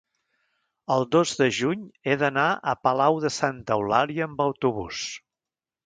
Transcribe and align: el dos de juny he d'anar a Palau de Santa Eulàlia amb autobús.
el 0.95 1.05
dos 1.15 1.33
de 1.41 1.49
juny 1.59 1.83
he 2.09 2.17
d'anar 2.23 2.47
a 2.73 2.75
Palau 2.87 3.23
de 3.27 3.33
Santa 3.39 3.79
Eulàlia 3.79 4.31
amb 4.31 4.47
autobús. 4.51 5.05